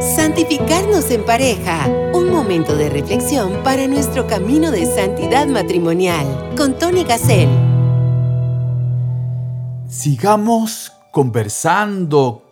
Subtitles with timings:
[0.00, 6.26] Santificarnos en pareja, un momento de reflexión para nuestro camino de santidad matrimonial,
[6.56, 7.48] con Tony Gassel.
[9.88, 12.42] Sigamos conversando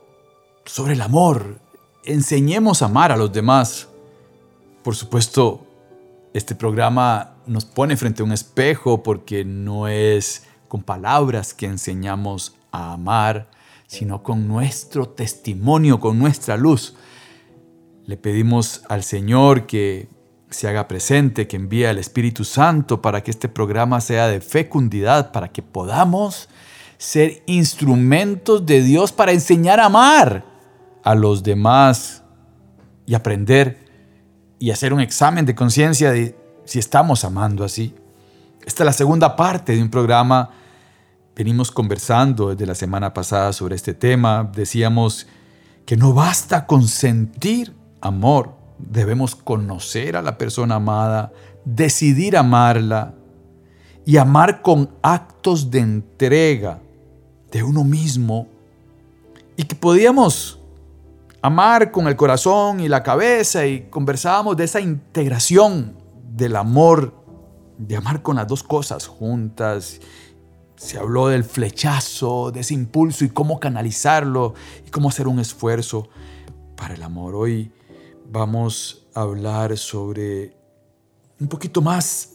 [0.64, 1.58] sobre el amor.
[2.04, 3.88] Enseñemos a amar a los demás.
[4.82, 5.66] Por supuesto,
[6.34, 12.54] este programa nos pone frente a un espejo porque no es con palabras que enseñamos
[12.70, 13.48] a amar,
[13.92, 16.94] sino con nuestro testimonio, con nuestra luz.
[18.06, 20.08] Le pedimos al Señor que
[20.48, 25.30] se haga presente, que envíe al Espíritu Santo para que este programa sea de fecundidad,
[25.30, 26.48] para que podamos
[26.96, 30.46] ser instrumentos de Dios para enseñar a amar
[31.04, 32.22] a los demás
[33.04, 33.90] y aprender
[34.58, 36.34] y hacer un examen de conciencia de
[36.64, 37.94] si estamos amando así.
[38.64, 40.61] Esta es la segunda parte de un programa.
[41.34, 44.50] Venimos conversando desde la semana pasada sobre este tema.
[44.54, 45.26] Decíamos
[45.86, 51.32] que no basta con sentir amor, debemos conocer a la persona amada,
[51.64, 53.14] decidir amarla
[54.04, 56.80] y amar con actos de entrega
[57.50, 58.48] de uno mismo
[59.56, 60.60] y que podíamos
[61.40, 65.96] amar con el corazón y la cabeza y conversábamos de esa integración
[66.30, 67.14] del amor,
[67.78, 69.98] de amar con las dos cosas juntas.
[70.82, 76.08] Se habló del flechazo, de ese impulso y cómo canalizarlo y cómo hacer un esfuerzo
[76.76, 77.36] para el amor.
[77.36, 77.70] Hoy
[78.28, 80.56] vamos a hablar sobre
[81.38, 82.30] un poquito más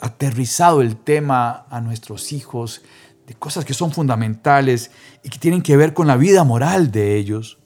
[0.00, 2.80] aterrizado el tema a nuestros hijos,
[3.26, 4.90] de cosas que son fundamentales
[5.22, 7.58] y que tienen que ver con la vida moral de ellos.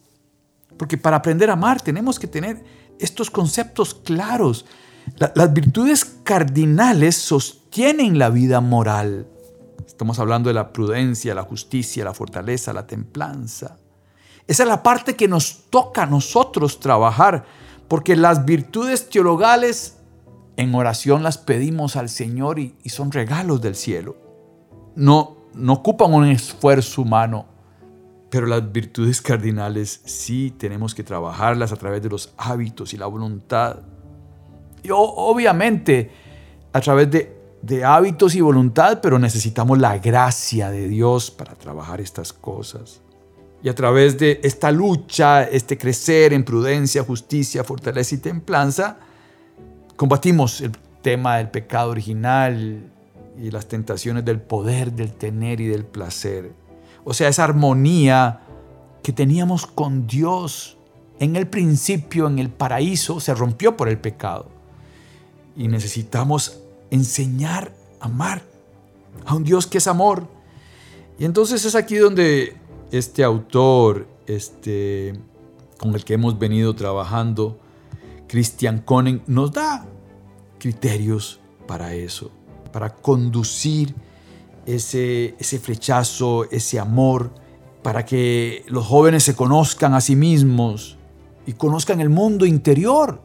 [0.76, 2.64] Porque para aprender a amar tenemos que tener
[2.98, 4.66] estos conceptos claros.
[5.36, 9.28] las virtudes cardinales sostienen la vida moral.
[9.86, 13.78] Estamos hablando de la prudencia, la justicia, la fortaleza, la templanza.
[14.46, 17.44] Esa es la parte que nos toca a nosotros trabajar
[17.88, 19.98] porque las virtudes teologales
[20.56, 24.16] en oración las pedimos al Señor y, son regalos del cielo.
[24.94, 27.46] No, no ocupan un esfuerzo humano,
[28.30, 33.06] pero las virtudes cardinales sí tenemos que trabajarlas a través de los hábitos y la
[33.06, 33.80] voluntad.
[34.82, 36.10] Y obviamente
[36.72, 42.00] a través de, de hábitos y voluntad, pero necesitamos la gracia de Dios para trabajar
[42.00, 43.00] estas cosas.
[43.62, 48.98] Y a través de esta lucha, este crecer en prudencia, justicia, fortaleza y templanza,
[49.96, 50.72] combatimos el
[51.02, 52.92] tema del pecado original
[53.38, 56.52] y las tentaciones del poder, del tener y del placer.
[57.04, 58.40] O sea, esa armonía
[59.02, 60.76] que teníamos con Dios
[61.18, 64.48] en el principio, en el paraíso, se rompió por el pecado.
[65.56, 66.60] Y necesitamos
[66.96, 68.42] enseñar a amar
[69.24, 70.26] a un Dios que es amor.
[71.18, 72.56] Y entonces es aquí donde
[72.90, 75.14] este autor este,
[75.78, 77.58] con el que hemos venido trabajando,
[78.28, 79.86] Christian Konen, nos da
[80.58, 82.30] criterios para eso,
[82.72, 83.94] para conducir
[84.66, 87.30] ese, ese flechazo, ese amor,
[87.82, 90.96] para que los jóvenes se conozcan a sí mismos
[91.46, 93.22] y conozcan el mundo interior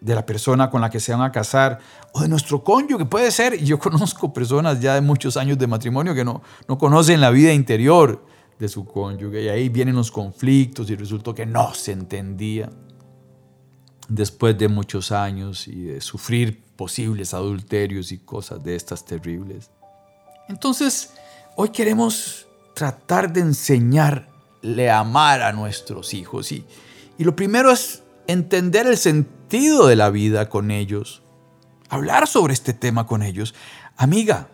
[0.00, 1.78] de la persona con la que se van a casar
[2.12, 3.62] o de nuestro cónyuge, puede ser.
[3.62, 7.52] Yo conozco personas ya de muchos años de matrimonio que no, no conocen la vida
[7.52, 8.24] interior
[8.58, 9.42] de su cónyuge.
[9.42, 12.70] Y ahí vienen los conflictos y resultó que no se entendía.
[14.08, 19.70] Después de muchos años y de sufrir posibles adulterios y cosas de estas terribles.
[20.48, 21.12] Entonces,
[21.54, 26.50] hoy queremos tratar de enseñarle a amar a nuestros hijos.
[26.50, 26.66] Y,
[27.18, 31.22] y lo primero es entender el sentido de la vida con ellos.
[31.88, 33.54] Hablar sobre este tema con ellos.
[33.96, 34.48] Amiga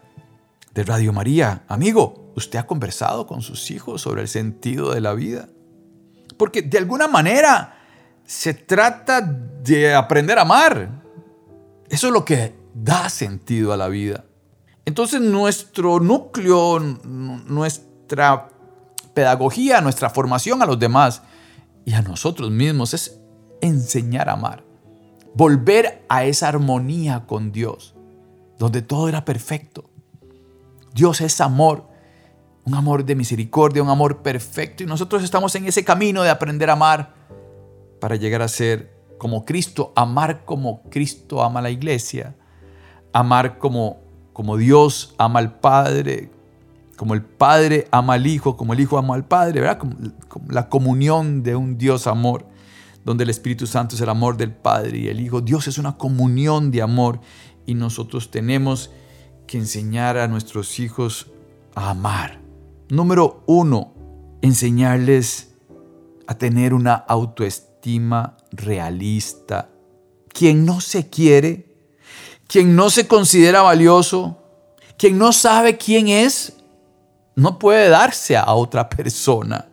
[0.72, 5.14] de Radio María, amigo, ¿Usted ha conversado con sus hijos sobre el sentido de la
[5.14, 5.48] vida?
[6.36, 7.78] Porque de alguna manera
[8.26, 11.02] se trata de aprender a amar.
[11.88, 14.26] Eso es lo que da sentido a la vida.
[14.84, 18.50] Entonces nuestro núcleo, nuestra
[19.14, 21.22] pedagogía, nuestra formación a los demás
[21.86, 23.18] y a nosotros mismos es
[23.62, 24.65] enseñar a amar.
[25.36, 27.94] Volver a esa armonía con Dios,
[28.58, 29.90] donde todo era perfecto.
[30.94, 31.96] Dios es amor
[32.66, 34.82] un amor de misericordia, un amor perfecto.
[34.82, 37.14] Y nosotros estamos en ese camino de aprender a amar
[38.00, 42.34] para llegar a ser como Cristo, amar como Cristo ama a la iglesia,
[43.12, 44.00] amar como,
[44.32, 46.30] como Dios ama al Padre,
[46.96, 49.78] como el Padre ama al Hijo, como el Hijo ama al Padre, ¿verdad?
[50.48, 52.46] La comunión de un Dios amor,
[53.06, 55.40] donde el Espíritu Santo es el amor del Padre y el Hijo.
[55.40, 57.20] Dios es una comunión de amor
[57.64, 58.90] y nosotros tenemos
[59.46, 61.28] que enseñar a nuestros hijos
[61.74, 62.44] a amar
[62.88, 63.94] Número uno,
[64.42, 65.48] enseñarles
[66.28, 69.70] a tener una autoestima realista.
[70.28, 71.74] Quien no se quiere,
[72.46, 74.38] quien no se considera valioso,
[74.98, 76.58] quien no sabe quién es,
[77.34, 79.68] no puede darse a otra persona,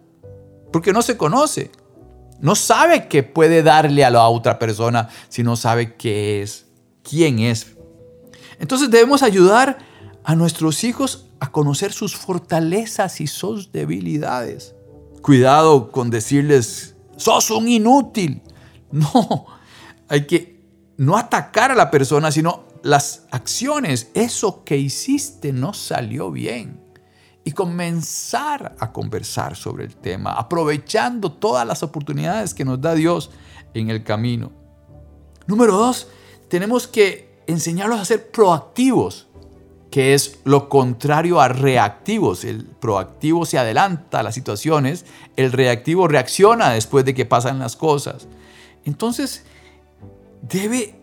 [0.71, 1.69] porque no se conoce.
[2.43, 6.65] No sabe que puede darle a la otra persona si no sabe qué es,
[7.01, 7.77] quién es.
[8.59, 9.77] Entonces debemos ayudar
[10.25, 14.75] a nuestros hijos a conocer sus fortalezas y sus debilidades.
[15.21, 18.41] Cuidado con decirles, sos un inútil.
[18.91, 19.47] No,
[20.07, 20.61] hay que
[20.97, 24.11] no atacar a la persona, sino las acciones.
[24.13, 26.82] Eso que hiciste no salió bien.
[27.43, 33.31] Y comenzar a conversar sobre el tema, aprovechando todas las oportunidades que nos da Dios
[33.73, 34.51] en el camino.
[35.45, 36.07] Número dos,
[36.47, 39.27] tenemos que enseñarlos a ser proactivos
[39.93, 42.45] que es lo contrario a reactivos.
[42.45, 45.05] El proactivo se adelanta a las situaciones,
[45.35, 48.27] el reactivo reacciona después de que pasan las cosas.
[48.85, 49.43] Entonces,
[50.41, 50.95] debe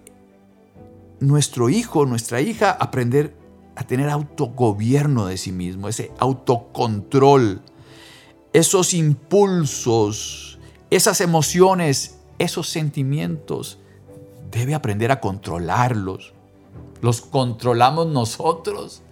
[1.20, 3.36] nuestro hijo, nuestra hija, aprender
[3.80, 7.62] a tener autogobierno de sí mismo, ese autocontrol,
[8.52, 10.58] esos impulsos,
[10.90, 13.78] esas emociones, esos sentimientos.
[14.50, 16.34] Debe aprender a controlarlos
[17.00, 19.02] los controlamos nosotros.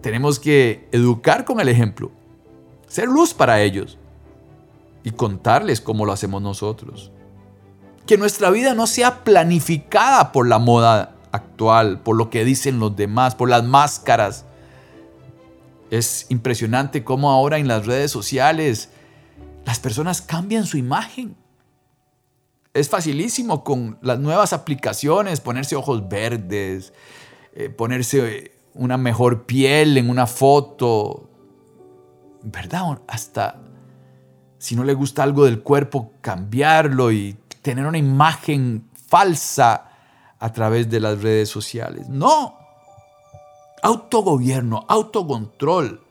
[0.00, 2.10] Tenemos que educar con el ejemplo,
[2.88, 3.98] ser luz para ellos
[5.04, 7.10] y contarles cómo lo hacemos nosotros.
[8.06, 12.96] Que nuestra vida no sea planificada por la moda actual, por lo que dicen los
[12.96, 14.44] demás, por las máscaras.
[15.90, 18.90] Es impresionante cómo ahora en las redes sociales
[19.64, 21.36] las personas cambian su imagen
[22.74, 26.92] es facilísimo con las nuevas aplicaciones ponerse ojos verdes,
[27.54, 31.28] eh, ponerse una mejor piel en una foto,
[32.42, 33.00] ¿verdad?
[33.08, 33.60] Hasta
[34.58, 39.89] si no le gusta algo del cuerpo, cambiarlo y tener una imagen falsa
[40.40, 42.08] a través de las redes sociales.
[42.08, 42.58] No.
[43.82, 46.02] Autogobierno, autocontrol,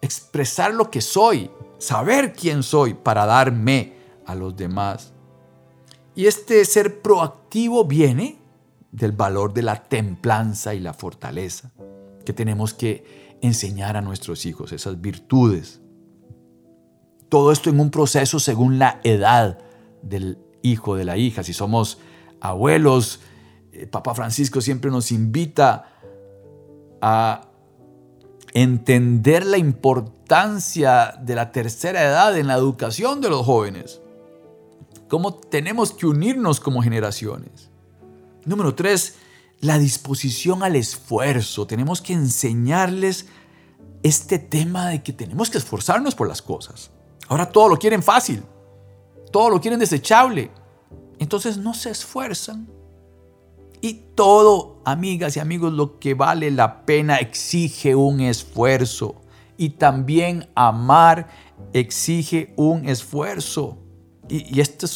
[0.00, 3.94] expresar lo que soy, saber quién soy para darme
[4.26, 5.12] a los demás.
[6.14, 8.38] Y este ser proactivo viene
[8.90, 11.70] del valor de la templanza y la fortaleza,
[12.24, 15.80] que tenemos que enseñar a nuestros hijos, esas virtudes.
[17.28, 19.58] Todo esto en un proceso según la edad
[20.02, 21.42] del hijo, de la hija.
[21.42, 21.98] Si somos
[22.40, 23.20] abuelos,
[23.82, 25.92] eh, Papa Francisco siempre nos invita
[27.00, 27.48] a
[28.52, 34.00] entender la importancia de la tercera edad en la educación de los jóvenes
[35.08, 37.70] cómo tenemos que unirnos como generaciones.
[38.44, 39.16] Número tres,
[39.60, 41.66] la disposición al esfuerzo.
[41.66, 43.26] Tenemos que enseñarles
[44.02, 46.90] este tema de que tenemos que esforzarnos por las cosas.
[47.28, 48.42] Ahora todo lo quieren fácil,
[49.32, 50.50] todo lo quieren desechable.
[51.18, 52.68] Entonces no se esfuerzan.
[53.80, 59.22] Y todo, amigas y amigos, lo que vale la pena exige un esfuerzo.
[59.56, 61.28] Y también amar
[61.72, 63.78] exige un esfuerzo.
[64.28, 64.86] Y, este,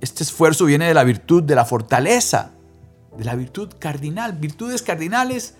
[0.00, 2.52] este esfuerzo viene de la virtud, de la fortaleza,
[3.16, 4.32] de la virtud cardinal.
[4.34, 5.54] Virtudes cardinales,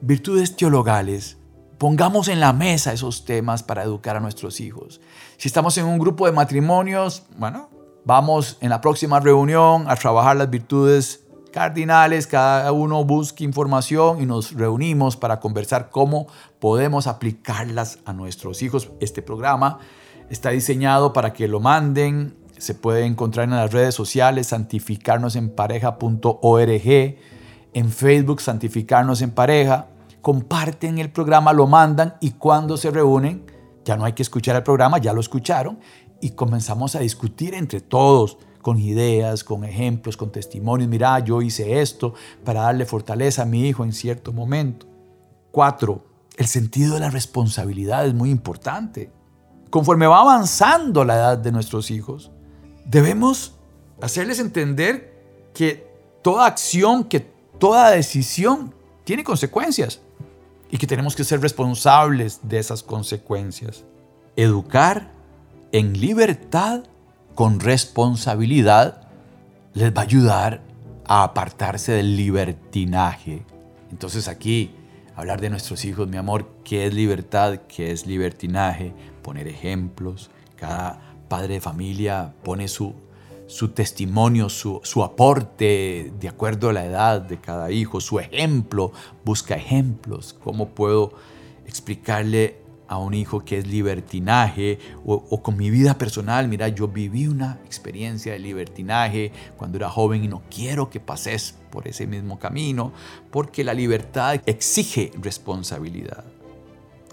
[0.00, 1.36] virtudes teologales.
[1.78, 5.00] Pongamos en la mesa esos temas para educar a nuestros hijos.
[5.36, 7.68] Si estamos en un grupo de matrimonios, bueno,
[8.06, 14.26] vamos en la próxima reunión a trabajar las virtudes cardinales, cada uno busca información y
[14.26, 16.26] nos reunimos para conversar cómo
[16.58, 18.90] podemos aplicarlas a nuestros hijos.
[19.00, 19.78] Este programa
[20.30, 27.16] está diseñado para que lo manden se puede encontrar en las redes sociales santificarnosenpareja.org,
[27.74, 29.88] en Facebook Santificarnos en Pareja.
[30.22, 33.44] Comparten el programa, lo mandan y cuando se reúnen,
[33.84, 35.78] ya no hay que escuchar el programa, ya lo escucharon
[36.20, 40.90] y comenzamos a discutir entre todos con ideas, con ejemplos, con testimonios.
[40.90, 44.86] Mira, yo hice esto para darle fortaleza a mi hijo en cierto momento.
[45.52, 46.04] Cuatro,
[46.36, 49.12] el sentido de la responsabilidad es muy importante.
[49.70, 52.32] Conforme va avanzando la edad de nuestros hijos,
[52.84, 53.54] debemos
[54.02, 55.14] hacerles entender
[55.54, 55.86] que
[56.20, 57.20] toda acción, que
[57.60, 60.00] toda decisión tiene consecuencias
[60.72, 63.84] y que tenemos que ser responsables de esas consecuencias.
[64.34, 65.12] Educar
[65.70, 66.82] en libertad
[67.36, 69.02] con responsabilidad
[69.74, 70.62] les va a ayudar
[71.04, 73.44] a apartarse del libertinaje.
[73.92, 74.72] Entonces aquí
[75.14, 80.98] hablar de nuestros hijos, mi amor, qué es libertad, qué es libertinaje, poner ejemplos, cada
[81.28, 82.94] padre de familia pone su,
[83.46, 88.92] su testimonio, su, su, aporte de acuerdo a la edad de cada hijo, su ejemplo,
[89.26, 91.12] busca ejemplos, cómo puedo
[91.66, 97.26] explicarle a un hijo que es libertinaje o, con mi vida personal, mira, yo viví
[97.26, 102.38] una experiencia de libertinaje cuando era joven y no quiero que pases por ese mismo
[102.38, 102.92] camino
[103.30, 106.24] porque la libertad exige responsabilidad.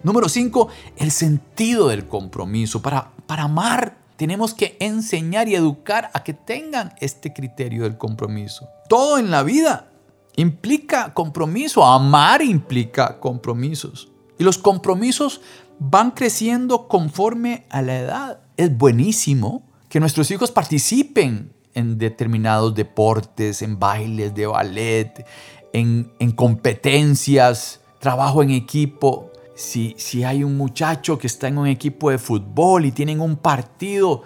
[0.03, 2.81] Número 5, el sentido del compromiso.
[2.81, 8.67] Para, para amar tenemos que enseñar y educar a que tengan este criterio del compromiso.
[8.87, 9.89] Todo en la vida
[10.35, 14.09] implica compromiso, amar implica compromisos.
[14.37, 15.41] Y los compromisos
[15.79, 18.39] van creciendo conforme a la edad.
[18.57, 25.25] Es buenísimo que nuestros hijos participen en determinados deportes, en bailes de ballet,
[25.71, 29.31] en, competencias, trabajo en equipo.
[29.55, 33.35] Si, si hay un muchacho que está en un equipo de fútbol y tienen un
[33.35, 34.23] partido,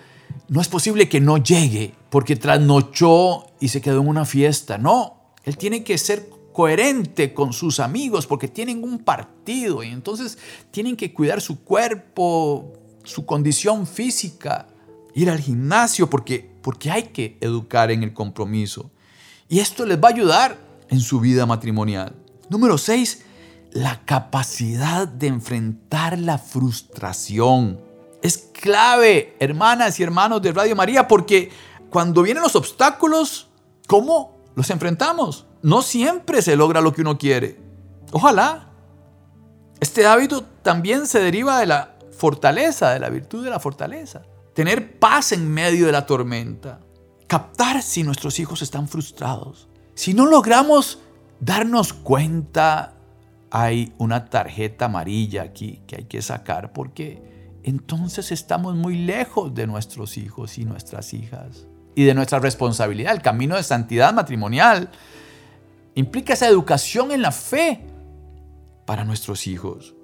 [0.49, 4.77] no es posible que no llegue porque trasnochó y se quedó en una fiesta.
[4.77, 10.39] No, él tiene que ser coherente con sus amigos porque tienen un partido y entonces
[10.71, 12.73] tienen que cuidar su cuerpo,
[13.03, 14.67] su condición física,
[15.13, 18.89] ir al gimnasio porque, porque hay que educar en el compromiso.
[19.47, 20.57] Y esto les va a ayudar
[20.89, 22.15] en su vida matrimonial.
[22.49, 23.21] Número 6,
[23.73, 27.79] la capacidad de enfrentar la frustración.
[28.23, 31.51] Es clave, hermanas y hermanos de Radio María, porque
[31.91, 33.47] cuando vienen los obstáculos,
[33.85, 35.45] ¿cómo los enfrentamos?
[35.67, 37.59] No siempre se logra lo que uno quiere.
[38.13, 38.69] Ojalá.
[39.81, 44.21] Este hábito también se deriva de la fortaleza, de la virtud de la fortaleza.
[44.55, 46.79] Tener paz en medio de la tormenta.
[47.27, 49.67] Captar si nuestros hijos están frustrados.
[49.93, 51.01] Si no logramos
[51.41, 52.93] darnos cuenta,
[53.51, 59.67] hay una tarjeta amarilla aquí que hay que sacar porque entonces estamos muy lejos de
[59.67, 63.13] nuestros hijos y nuestras hijas y de nuestra responsabilidad.
[63.13, 64.91] El camino de santidad matrimonial
[65.97, 67.83] Implica esa educación en la fe
[68.85, 69.95] para nuestros hijos.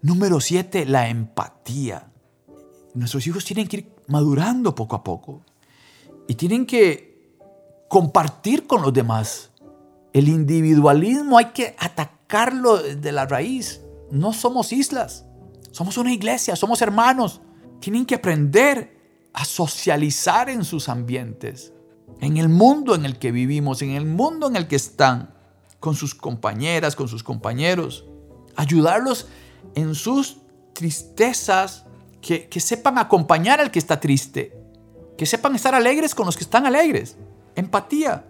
[0.00, 2.10] Número siete, la empatía.
[2.94, 5.42] Nuestros hijos tienen que ir madurando poco a poco
[6.26, 7.36] y tienen que
[7.86, 9.50] compartir con los demás.
[10.14, 13.82] El individualismo hay que atacarlo de la raíz.
[14.10, 15.26] No somos islas,
[15.70, 17.42] somos una iglesia, somos hermanos.
[17.78, 21.74] Tienen que aprender a socializar en sus ambientes
[22.20, 25.34] en el mundo en el que vivimos, en el mundo en el que están,
[25.80, 28.04] con sus compañeras, con sus compañeros.
[28.56, 29.28] Ayudarlos
[29.74, 30.38] en sus
[30.72, 31.84] tristezas,
[32.20, 34.58] que, que sepan acompañar al que está triste,
[35.16, 37.16] que sepan estar alegres con los que están alegres.
[37.54, 38.26] Empatía,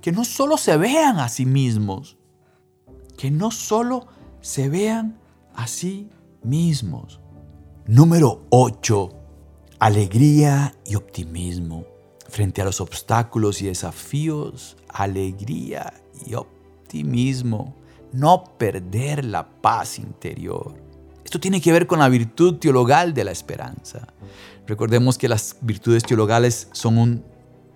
[0.00, 2.16] que no solo se vean a sí mismos,
[3.16, 4.06] que no solo
[4.40, 5.18] se vean
[5.54, 6.10] a sí
[6.42, 7.20] mismos.
[7.86, 9.10] Número 8.
[9.78, 11.89] Alegría y optimismo.
[12.30, 15.92] Frente a los obstáculos y desafíos, alegría
[16.24, 17.74] y optimismo,
[18.12, 20.74] no perder la paz interior.
[21.24, 24.06] Esto tiene que ver con la virtud teologal de la esperanza.
[24.66, 27.24] Recordemos que las virtudes teologales son un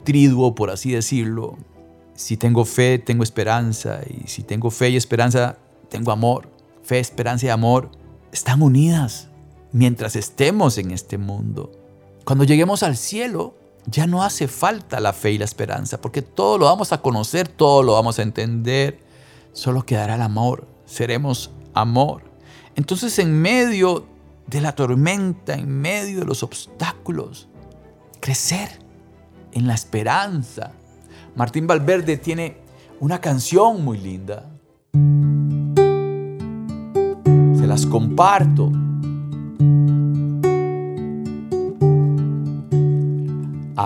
[0.04, 1.56] triduo, por así decirlo.
[2.14, 4.00] Si tengo fe, tengo esperanza.
[4.08, 5.58] Y si tengo fe y esperanza,
[5.88, 6.48] tengo amor.
[6.82, 7.90] Fe, esperanza y amor
[8.32, 9.28] están unidas
[9.72, 11.72] mientras estemos en este mundo.
[12.24, 13.54] Cuando lleguemos al cielo,
[13.86, 17.48] ya no hace falta la fe y la esperanza, porque todo lo vamos a conocer,
[17.48, 19.00] todo lo vamos a entender,
[19.52, 22.22] solo quedará el amor, seremos amor.
[22.76, 24.06] Entonces en medio
[24.46, 27.48] de la tormenta, en medio de los obstáculos,
[28.20, 28.78] crecer
[29.52, 30.72] en la esperanza.
[31.36, 32.58] Martín Valverde tiene
[33.00, 34.50] una canción muy linda.
[37.58, 38.70] Se las comparto.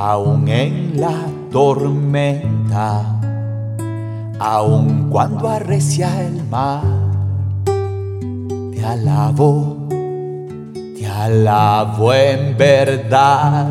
[0.00, 3.20] Aún en la tormenta,
[4.38, 6.84] aun cuando arrecia el mar,
[7.64, 9.88] te alabo,
[10.96, 13.68] te alabo en verdad.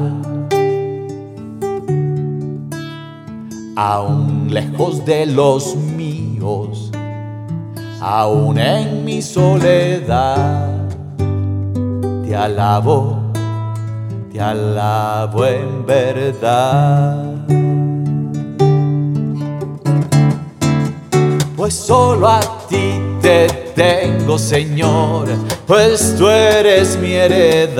[3.78, 6.92] Aún lejos de los míos,
[8.02, 10.76] aún en mi soledad,
[12.26, 13.27] te alabo
[14.38, 17.34] te alabo en verdad.
[21.56, 25.30] Pues solo a ti te tengo, Señor,
[25.66, 27.76] pues tú eres mi heredad.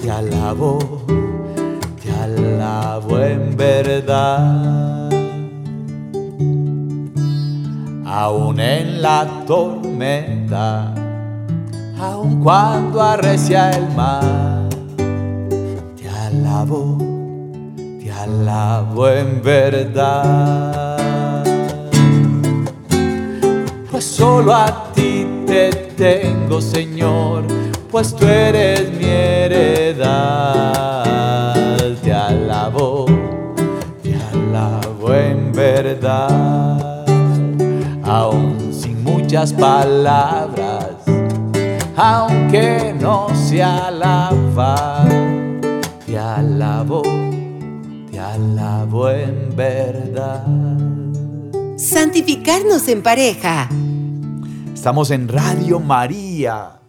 [0.00, 1.02] Te alabo,
[2.02, 5.10] te alabo en verdad.
[8.06, 10.94] Aún en la tormenta
[12.06, 14.68] aun cuando arrecia el mar.
[15.96, 16.98] Te alabo,
[18.00, 20.96] te alabo en verdad.
[23.90, 27.44] Pues solo a ti te tengo, Señor,
[27.90, 30.26] pues tú eres mi heredad.
[32.02, 33.06] Te alabo,
[34.02, 37.04] te alabo en verdad,
[38.04, 40.45] aún sin muchas palabras,
[41.96, 45.08] aunque no se alaba,
[46.04, 47.02] te alabo,
[48.10, 50.44] te alabo en verdad.
[51.76, 53.68] Santificarnos en pareja.
[54.74, 56.80] Estamos en Radio María,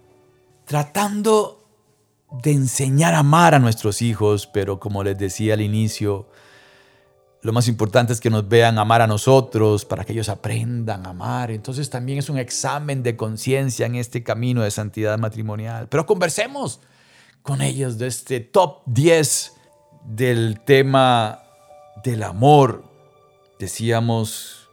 [0.66, 1.64] tratando
[2.44, 6.28] de enseñar a amar a nuestros hijos, pero como les decía al inicio,
[7.42, 11.10] lo más importante es que nos vean amar a nosotros para que ellos aprendan a
[11.10, 11.52] amar.
[11.52, 15.88] Entonces también es un examen de conciencia en este camino de santidad matrimonial.
[15.88, 16.80] Pero conversemos
[17.44, 19.54] con ellos de este top 10
[20.04, 21.44] del tema
[22.04, 22.84] del amor.
[23.60, 24.70] Decíamos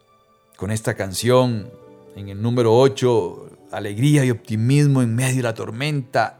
[0.56, 1.70] con esta canción,
[2.16, 6.38] en el número 8, alegría y optimismo en medio de la tormenta.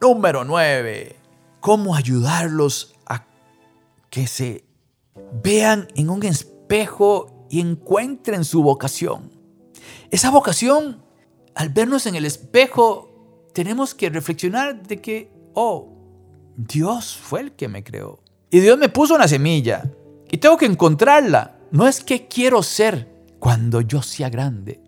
[0.00, 1.16] Número 9,
[1.60, 3.24] cómo ayudarlos a
[4.10, 4.64] que se
[5.42, 9.30] vean en un espejo y encuentren su vocación.
[10.10, 11.02] Esa vocación,
[11.54, 15.88] al vernos en el espejo, tenemos que reflexionar de que, oh,
[16.56, 18.20] Dios fue el que me creó.
[18.50, 19.90] Y Dios me puso una semilla.
[20.30, 21.58] Y tengo que encontrarla.
[21.70, 24.84] No es que quiero ser cuando yo sea grande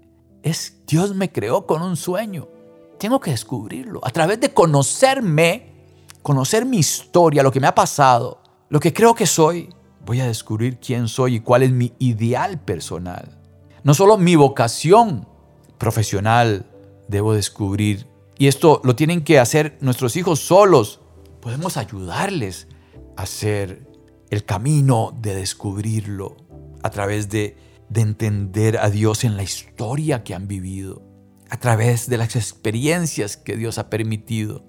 [0.46, 2.48] es Dios me creó con un sueño.
[2.98, 4.00] Tengo que descubrirlo.
[4.04, 5.72] A través de conocerme,
[6.22, 9.68] conocer mi historia, lo que me ha pasado, lo que creo que soy,
[10.06, 13.38] voy a descubrir quién soy y cuál es mi ideal personal.
[13.84, 15.28] No solo mi vocación
[15.76, 16.64] profesional
[17.08, 18.06] debo descubrir.
[18.38, 21.00] Y esto lo tienen que hacer nuestros hijos solos.
[21.40, 22.68] Podemos ayudarles
[23.16, 23.86] a hacer
[24.30, 26.38] el camino de descubrirlo
[26.82, 27.56] a través de
[27.88, 31.02] de entender a Dios en la historia que han vivido,
[31.50, 34.64] a través de las experiencias que Dios ha permitido,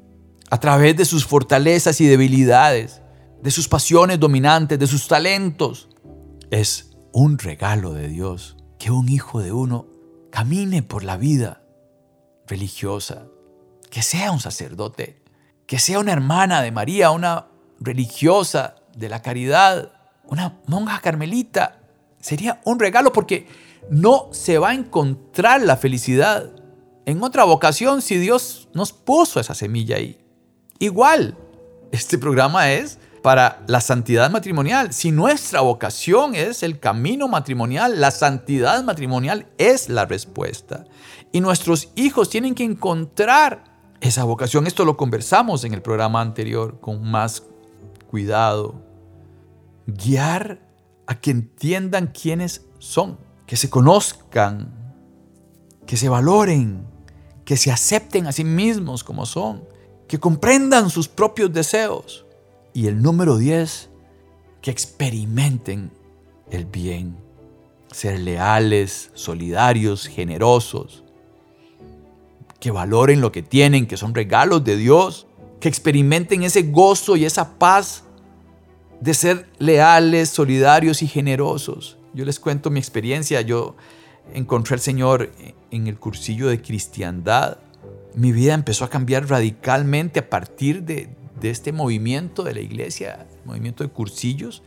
[0.50, 3.02] a través de sus fortalezas y debilidades,
[3.42, 5.90] de sus pasiones dominantes, de sus talentos.
[6.52, 9.88] Es un regalo de Dios que un hijo de uno
[10.32, 11.64] camine por la vida
[12.48, 13.28] religiosa,
[13.90, 15.24] que sea un sacerdote,
[15.66, 17.48] que sea una hermana de María, una
[17.80, 19.92] religiosa de la caridad,
[20.26, 21.78] una monja carmelita,
[22.20, 23.48] Sería un regalo porque
[23.90, 26.52] no se va a encontrar la felicidad
[27.06, 30.18] en otra vocación si Dios nos puso esa semilla ahí.
[30.80, 31.38] Igual,
[31.92, 34.94] este programa es para la santidad matrimonial.
[34.94, 40.86] Si nuestra vocación es el camino matrimonial, la santidad matrimonial es la respuesta.
[41.34, 43.66] Y nuestros hijos tienen que encontrar
[44.00, 44.66] esa vocación.
[44.66, 47.44] Esto lo conversamos en el programa anterior con más
[48.10, 48.82] cuidado.
[49.88, 50.62] Guiar
[51.06, 54.74] a que entiendan quiénes son, que se conozcan,
[55.86, 56.88] que se valoren,
[57.44, 59.66] que se acepten a sí mismos como son,
[60.08, 62.24] que comprendan sus propios deseos.
[62.78, 63.90] Y el número 10,
[64.62, 65.90] que experimenten
[66.52, 67.18] el bien,
[67.92, 71.04] ser leales, solidarios, generosos,
[72.60, 75.26] que valoren lo que tienen, que son regalos de Dios,
[75.60, 78.04] que experimenten ese gozo y esa paz
[79.02, 81.98] de ser leales, solidarios y generosos.
[82.14, 83.42] Yo les cuento mi experiencia.
[83.42, 83.76] Yo
[84.36, 85.32] encontré al Señor
[85.72, 87.58] en el cursillo de cristiandad.
[88.14, 93.84] Mi vida empezó a cambiar radicalmente a partir de, este movimiento de la iglesia, movimiento
[93.84, 94.64] de cursillos.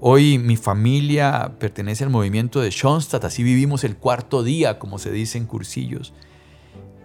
[0.00, 5.10] Hoy mi familia pertenece al movimiento de Schoenstatt, así vivimos el cuarto día, como se
[5.10, 6.12] dice en cursillos,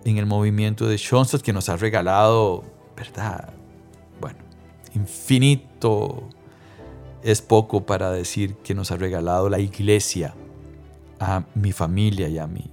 [0.04, 2.64] en el movimiento de Schoenstatt que nos ha regalado,
[2.96, 3.54] ¿verdad?
[4.20, 4.40] Bueno,
[4.94, 6.28] infinito
[7.24, 10.36] es poco para decir que nos ha regalado la iglesia
[11.20, 12.70] a mi familia y a mí.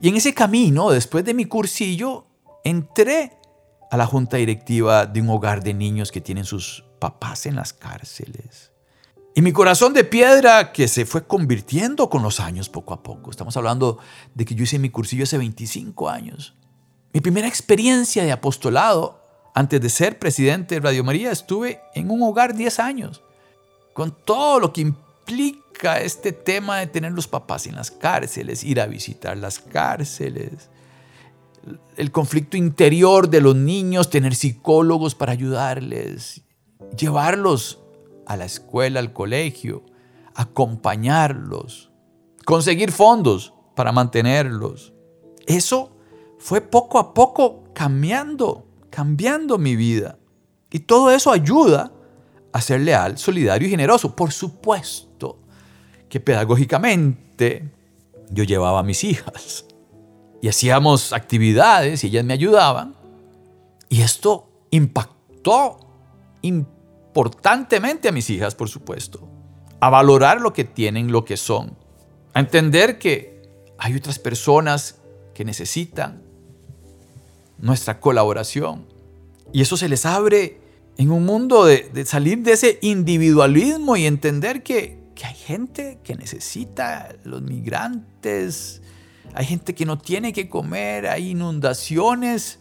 [0.00, 2.26] Y en ese camino, después de mi cursillo,
[2.64, 3.32] entré
[3.92, 7.74] a la junta directiva de un hogar de niños que tienen sus papás en las
[7.74, 8.72] cárceles.
[9.34, 13.30] Y mi corazón de piedra que se fue convirtiendo con los años poco a poco.
[13.30, 13.98] Estamos hablando
[14.34, 16.54] de que yo hice mi cursillo hace 25 años.
[17.12, 19.20] Mi primera experiencia de apostolado,
[19.54, 23.22] antes de ser presidente de Radio María, estuve en un hogar 10 años
[23.92, 28.80] con todo lo que implica este tema de tener los papás en las cárceles, ir
[28.80, 30.70] a visitar las cárceles,
[31.96, 36.42] el conflicto interior de los niños, tener psicólogos para ayudarles,
[36.96, 37.80] llevarlos
[38.26, 39.82] a la escuela, al colegio,
[40.34, 41.90] acompañarlos,
[42.44, 44.92] conseguir fondos para mantenerlos.
[45.46, 45.96] Eso
[46.38, 50.18] fue poco a poco cambiando, cambiando mi vida.
[50.70, 51.92] Y todo eso ayuda
[52.52, 54.16] a ser leal, solidario y generoso.
[54.16, 55.38] Por supuesto
[56.08, 57.70] que pedagógicamente
[58.30, 59.66] yo llevaba a mis hijas
[60.42, 62.96] y hacíamos actividades y ellas me ayudaban.
[63.88, 65.78] Y esto impactó
[66.42, 69.26] importantemente a mis hijas, por supuesto,
[69.80, 71.78] a valorar lo que tienen, lo que son,
[72.34, 73.40] a entender que
[73.78, 74.96] hay otras personas
[75.32, 76.22] que necesitan
[77.58, 78.86] nuestra colaboración.
[79.52, 80.58] Y eso se les abre
[80.96, 87.14] en un mundo de, salir de ese individualismo y entender que, hay gente que necesita,
[87.22, 88.82] los migrantes,
[89.34, 92.58] hay gente que no tiene que comer, hay inundaciones,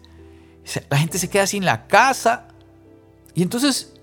[0.90, 2.48] la gente se queda sin la casa.
[3.34, 3.94] Y entonces,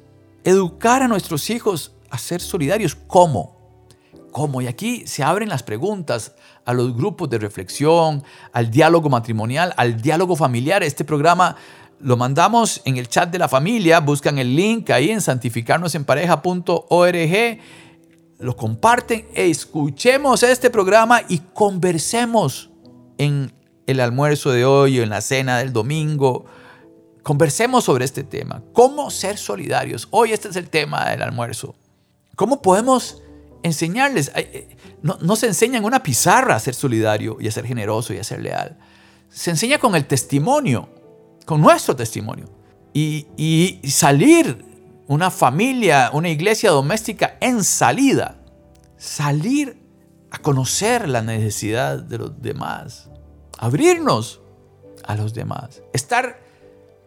[0.44, 3.56] educar a nuestros hijos a ser solidarios, ¿cómo?
[4.32, 4.60] ¿Cómo?
[4.60, 10.02] Y aquí se abren las preguntas a los grupos de reflexión, al diálogo matrimonial, al
[10.02, 10.82] diálogo familiar.
[10.82, 11.56] Este programa
[12.00, 17.58] lo mandamos en el chat de la familia, buscan el link ahí en santificarnosenpareja.org
[18.38, 22.70] lo comparten, escuchemos este programa y conversemos
[23.18, 23.52] en
[23.86, 26.44] el almuerzo de hoy o en la cena del domingo.
[27.24, 28.62] Conversemos sobre este tema.
[28.72, 30.06] ¿Cómo ser solidarios?
[30.12, 31.74] Hoy este es el tema del almuerzo.
[32.36, 33.22] ¿Cómo podemos
[33.64, 34.30] enseñarles?
[34.36, 38.18] Eh, no, se enseña en una pizarra a ser solidario y a ser generoso y
[38.18, 38.78] a ser leal.
[39.30, 40.88] Se enseña con el testimonio,
[41.44, 42.46] con nuestro testimonio.
[42.94, 44.67] Y, y salir
[45.08, 48.36] una familia, una iglesia doméstica en salida.
[48.98, 49.82] Salir
[50.30, 53.08] a conocer la necesidad de los demás.
[53.58, 54.42] Abrirnos
[55.04, 55.82] a los demás.
[55.94, 56.38] Estar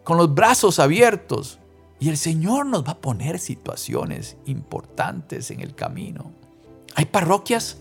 [0.02, 1.60] con los brazos abiertos.
[2.00, 6.32] Y el Señor nos va a poner situaciones importantes en el camino.
[6.96, 7.78] Hay parroquias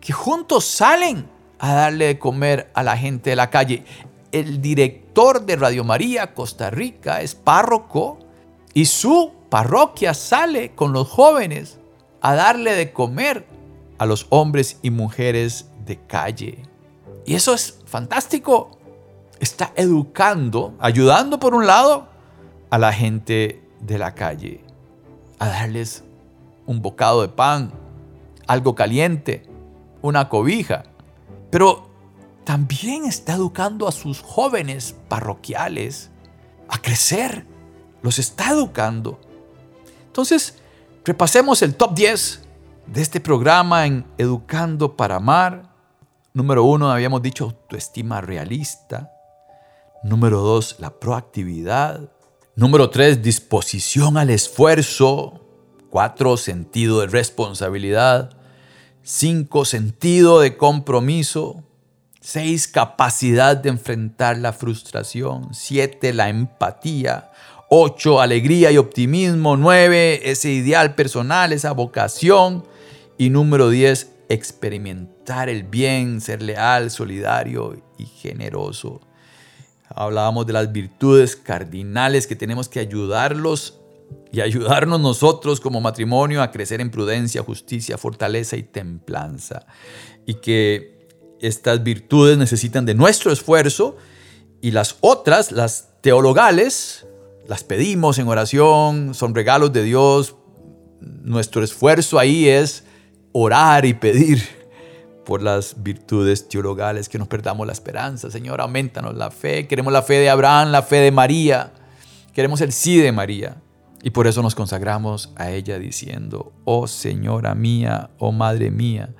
[0.00, 3.84] que juntos salen a darle de comer a la gente de la calle.
[4.30, 8.20] El director de Radio María Costa Rica es párroco
[8.72, 11.78] y su parroquia sale con los jóvenes
[12.20, 13.46] a darle de comer
[13.98, 16.64] a los hombres y mujeres de calle.
[17.24, 18.80] Y eso es fantástico.
[19.38, 22.08] Está educando, ayudando por un lado
[22.68, 24.64] a la gente de la calle,
[25.38, 26.02] a darles
[26.66, 27.70] un bocado de pan,
[28.48, 29.44] algo caliente,
[30.02, 30.82] una cobija.
[31.52, 31.90] Pero
[32.42, 36.10] también está educando a sus jóvenes parroquiales
[36.68, 37.46] a crecer.
[38.02, 39.20] Los está educando
[40.14, 40.54] entonces,
[41.04, 42.42] repasemos el top 10
[42.86, 45.74] de este programa en Educando para Amar.
[46.32, 49.10] Número uno, habíamos dicho autoestima realista.
[50.04, 52.12] Número dos, la proactividad.
[52.54, 55.40] Número tres, disposición al esfuerzo.
[55.90, 58.38] Cuatro, sentido de responsabilidad.
[59.02, 61.64] Cinco, sentido de compromiso.
[62.20, 65.52] Seis, capacidad de enfrentar la frustración.
[65.54, 67.32] Siete, la empatía.
[67.76, 69.56] 8, alegría y optimismo.
[69.56, 72.64] 9, ese ideal personal, esa vocación.
[73.18, 79.00] Y número 10, experimentar el bien, ser leal, solidario y generoso.
[79.88, 83.80] Hablábamos de las virtudes cardinales que tenemos que ayudarlos
[84.30, 89.66] y ayudarnos nosotros como matrimonio a crecer en prudencia, justicia, fortaleza y templanza.
[90.26, 91.08] Y que
[91.40, 93.96] estas virtudes necesitan de nuestro esfuerzo
[94.60, 97.04] y las otras, las teologales,
[97.46, 100.36] las pedimos en oración, son regalos de Dios.
[101.00, 102.84] Nuestro esfuerzo ahí es
[103.32, 104.42] orar y pedir
[105.24, 108.30] por las virtudes teologales, que nos perdamos la esperanza.
[108.30, 109.66] Señor, aumentanos la fe.
[109.66, 111.72] Queremos la fe de Abraham, la fe de María.
[112.32, 113.56] Queremos el sí de María.
[114.02, 119.14] Y por eso nos consagramos a ella diciendo, oh Señora mía, oh Madre mía,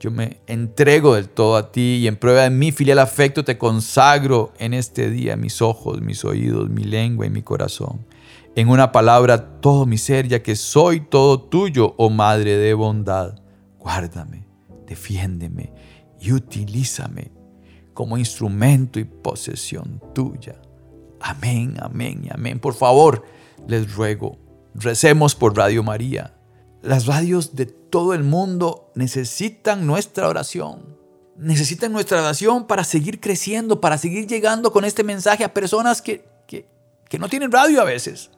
[0.00, 3.58] yo me entrego del todo a ti y en prueba de mi filial afecto te
[3.58, 8.06] consagro en este día mis ojos, mis oídos, mi lengua y mi corazón.
[8.54, 13.40] En una palabra, todo mi ser, ya que soy todo tuyo, oh Madre de bondad.
[13.78, 14.46] Guárdame,
[14.86, 15.72] defiéndeme
[16.20, 17.32] y utilízame
[17.92, 20.60] como instrumento y posesión tuya.
[21.20, 22.60] Amén, amén y amén.
[22.60, 23.24] Por favor,
[23.66, 24.38] les ruego,
[24.74, 26.37] recemos por Radio María
[26.82, 30.96] las radios de todo el mundo necesitan nuestra oración.
[31.36, 36.24] Necesitan nuestra oración para seguir creciendo, para seguir llegando con este mensaje a personas que,
[36.46, 38.30] que, no tienen radio a veces.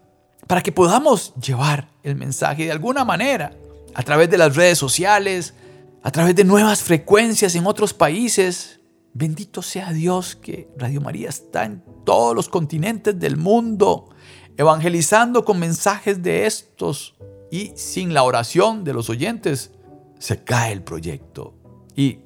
[0.46, 3.52] Para que podamos llevar el mensaje de alguna manera
[3.94, 5.54] a través de las redes sociales,
[6.02, 8.80] a través de nuevas frecuencias en otros países.
[9.12, 14.08] Bendito sea Dios que Radio María está en todos los continentes del mundo,
[14.56, 17.16] evangelizando con mensajes de estos
[17.50, 19.72] y sin la oración de los oyentes
[20.18, 21.54] se cae el proyecto.
[21.96, 22.20] Y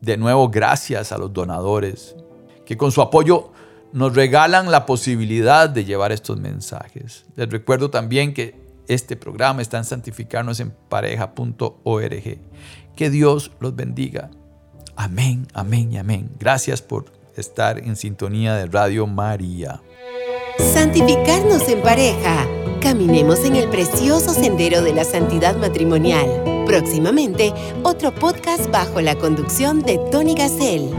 [0.00, 2.16] de nuevo gracias a los donadores
[2.66, 3.52] que con su apoyo
[3.92, 7.24] nos regalan la posibilidad de llevar estos mensajes.
[7.36, 8.54] Les recuerdo también que
[8.86, 12.38] este programa está en santificarnos en pareja.org.
[12.96, 14.30] Que Dios los bendiga.
[14.96, 16.30] Amén, amén y amén.
[16.38, 19.80] Gracias por estar en sintonía de Radio María.
[20.58, 22.46] Santificarnos en pareja.
[22.80, 26.64] Caminemos en el precioso sendero de la santidad matrimonial.
[26.66, 30.90] Próximamente, otro podcast bajo la conducción de Tony Gassel.